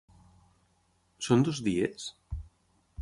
[1.27, 2.09] Són dos dies?